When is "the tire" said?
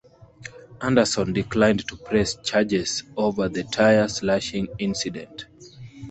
3.47-4.07